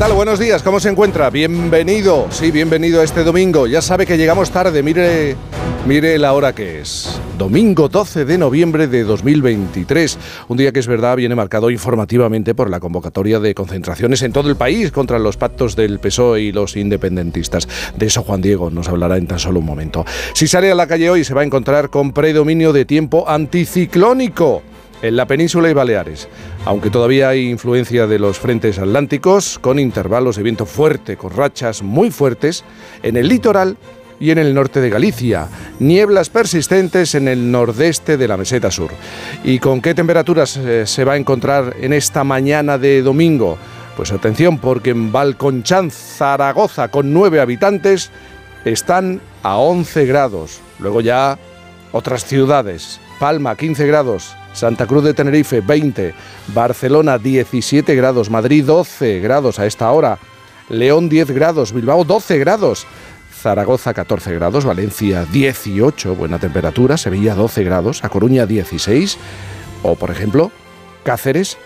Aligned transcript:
¿Qué 0.00 0.06
tal? 0.06 0.14
Buenos 0.14 0.38
días, 0.38 0.62
¿cómo 0.62 0.80
se 0.80 0.88
encuentra? 0.88 1.28
Bienvenido, 1.28 2.26
sí, 2.30 2.50
bienvenido 2.50 3.02
a 3.02 3.04
este 3.04 3.22
domingo. 3.22 3.66
Ya 3.66 3.82
sabe 3.82 4.06
que 4.06 4.16
llegamos 4.16 4.50
tarde, 4.50 4.82
mire, 4.82 5.36
mire 5.86 6.18
la 6.18 6.32
hora 6.32 6.54
que 6.54 6.80
es. 6.80 7.20
Domingo 7.36 7.90
12 7.90 8.24
de 8.24 8.38
noviembre 8.38 8.86
de 8.86 9.04
2023. 9.04 10.18
Un 10.48 10.56
día 10.56 10.72
que 10.72 10.80
es 10.80 10.86
verdad 10.86 11.16
viene 11.16 11.34
marcado 11.34 11.70
informativamente 11.70 12.54
por 12.54 12.70
la 12.70 12.80
convocatoria 12.80 13.40
de 13.40 13.54
concentraciones 13.54 14.22
en 14.22 14.32
todo 14.32 14.48
el 14.48 14.56
país 14.56 14.90
contra 14.90 15.18
los 15.18 15.36
pactos 15.36 15.76
del 15.76 15.98
PSOE 15.98 16.40
y 16.40 16.52
los 16.52 16.78
independentistas. 16.78 17.68
De 17.94 18.06
eso 18.06 18.22
Juan 18.22 18.40
Diego 18.40 18.70
nos 18.70 18.88
hablará 18.88 19.18
en 19.18 19.26
tan 19.26 19.38
solo 19.38 19.58
un 19.58 19.66
momento. 19.66 20.06
Si 20.32 20.48
sale 20.48 20.70
a 20.70 20.74
la 20.74 20.86
calle 20.86 21.10
hoy 21.10 21.24
se 21.24 21.34
va 21.34 21.42
a 21.42 21.44
encontrar 21.44 21.90
con 21.90 22.12
predominio 22.12 22.72
de 22.72 22.86
tiempo 22.86 23.28
anticiclónico 23.28 24.62
en 25.02 25.16
la 25.16 25.26
península 25.26 25.70
y 25.70 25.74
Baleares, 25.74 26.28
aunque 26.64 26.90
todavía 26.90 27.30
hay 27.30 27.48
influencia 27.48 28.06
de 28.06 28.18
los 28.18 28.38
frentes 28.38 28.78
atlánticos, 28.78 29.58
con 29.58 29.78
intervalos 29.78 30.36
de 30.36 30.42
viento 30.42 30.66
fuerte, 30.66 31.16
con 31.16 31.30
rachas 31.32 31.82
muy 31.82 32.10
fuertes, 32.10 32.64
en 33.02 33.16
el 33.16 33.28
litoral 33.28 33.76
y 34.20 34.30
en 34.30 34.38
el 34.38 34.54
norte 34.54 34.80
de 34.80 34.90
Galicia, 34.90 35.48
nieblas 35.78 36.28
persistentes 36.28 37.14
en 37.14 37.26
el 37.26 37.50
nordeste 37.50 38.18
de 38.18 38.28
la 38.28 38.36
meseta 38.36 38.70
sur. 38.70 38.90
¿Y 39.42 39.58
con 39.58 39.80
qué 39.80 39.94
temperaturas 39.94 40.58
eh, 40.58 40.86
se 40.86 41.04
va 41.04 41.14
a 41.14 41.16
encontrar 41.16 41.74
en 41.80 41.94
esta 41.94 42.22
mañana 42.22 42.76
de 42.76 43.00
domingo? 43.00 43.56
Pues 43.96 44.12
atención, 44.12 44.58
porque 44.58 44.90
en 44.90 45.10
Balconchán, 45.10 45.90
Zaragoza, 45.90 46.88
con 46.88 47.12
nueve 47.12 47.40
habitantes, 47.40 48.10
están 48.64 49.20
a 49.42 49.56
11 49.56 50.06
grados. 50.06 50.60
Luego 50.78 51.00
ya 51.00 51.38
otras 51.92 52.24
ciudades. 52.24 53.00
Palma, 53.20 53.54
15 53.54 53.86
grados. 53.86 54.34
Santa 54.54 54.86
Cruz 54.86 55.04
de 55.04 55.12
Tenerife 55.12 55.60
20, 55.60 56.14
Barcelona 56.54 57.18
17 57.18 57.94
grados, 57.94 58.30
Madrid 58.30 58.64
12 58.64 59.20
grados 59.20 59.58
a 59.58 59.66
esta 59.66 59.90
hora, 59.90 60.18
León 60.70 61.10
10 61.10 61.30
grados, 61.32 61.72
Bilbao 61.72 62.02
12 62.04 62.38
grados, 62.38 62.86
Zaragoza 63.30 63.92
14 63.92 64.34
grados, 64.34 64.64
Valencia 64.64 65.26
18, 65.26 66.16
buena 66.16 66.38
temperatura, 66.38 66.96
Sevilla 66.96 67.34
12 67.34 67.62
grados, 67.62 68.02
A 68.04 68.08
Coruña 68.08 68.46
16 68.46 69.18
o 69.82 69.96
por 69.96 70.10
ejemplo 70.10 70.50
Cáceres 71.04 71.58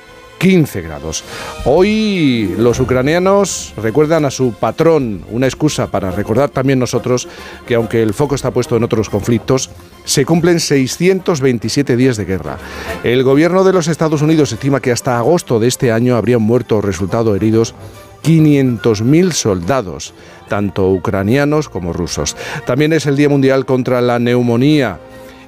15 0.44 0.82
grados. 0.82 1.24
Hoy 1.64 2.54
los 2.58 2.78
ucranianos 2.78 3.72
recuerdan 3.78 4.26
a 4.26 4.30
su 4.30 4.52
patrón, 4.52 5.24
una 5.30 5.46
excusa 5.46 5.86
para 5.86 6.10
recordar 6.10 6.50
también 6.50 6.78
nosotros 6.78 7.26
que 7.66 7.76
aunque 7.76 8.02
el 8.02 8.12
foco 8.12 8.34
está 8.34 8.50
puesto 8.50 8.76
en 8.76 8.84
otros 8.84 9.08
conflictos, 9.08 9.70
se 10.04 10.26
cumplen 10.26 10.60
627 10.60 11.96
días 11.96 12.18
de 12.18 12.26
guerra. 12.26 12.58
El 13.04 13.22
gobierno 13.22 13.64
de 13.64 13.72
los 13.72 13.88
Estados 13.88 14.20
Unidos 14.20 14.52
estima 14.52 14.80
que 14.80 14.92
hasta 14.92 15.16
agosto 15.16 15.58
de 15.60 15.68
este 15.68 15.90
año 15.90 16.14
habrían 16.14 16.42
muerto 16.42 16.76
o 16.76 16.82
resultado 16.82 17.34
heridos 17.34 17.74
500.000 18.22 19.32
soldados, 19.32 20.12
tanto 20.50 20.90
ucranianos 20.90 21.70
como 21.70 21.94
rusos. 21.94 22.36
También 22.66 22.92
es 22.92 23.06
el 23.06 23.16
Día 23.16 23.30
Mundial 23.30 23.64
contra 23.64 24.02
la 24.02 24.18
Neumonía 24.18 25.00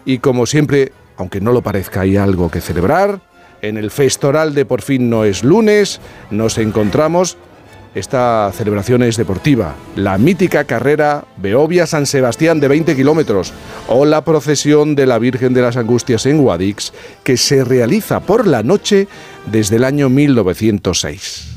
y 0.07 0.21
como 0.21 0.47
siempre, 0.47 0.93
aunque 1.19 1.43
no 1.43 1.53
lo 1.53 1.61
parezca, 1.61 2.01
hay 2.01 2.17
algo 2.17 2.51
que 2.51 2.63
celebrar. 2.63 3.21
En 3.67 3.77
el 3.77 3.91
Festoral 3.91 4.55
de 4.55 4.65
Por 4.65 4.81
fin 4.81 5.11
no 5.11 5.25
es 5.25 5.43
lunes, 5.43 6.01
nos 6.31 6.57
encontramos 6.57 7.37
esta 7.97 8.53
celebración 8.55 9.03
es 9.03 9.17
deportiva. 9.17 9.75
La 9.97 10.19
mítica 10.19 10.65
carrera 10.65 11.25
Beovia-San 11.39 12.07
Sebastián 12.07 12.61
de 12.61 12.69
20 12.69 12.95
kilómetros 12.95 13.53
o 13.89 14.05
la 14.05 14.23
procesión 14.23 14.95
de 14.95 15.07
la 15.07 15.19
Virgen 15.19 15.53
de 15.53 15.63
las 15.63 15.77
Angustias 15.77 16.27
en 16.27 16.39
Guadix 16.39 16.93
que 17.25 17.37
se 17.37 17.65
realiza 17.65 18.21
por 18.21 18.47
la 18.47 18.63
noche 18.63 19.09
desde 19.51 19.77
el 19.77 19.85
año 19.85 20.11
1906. 20.11 21.56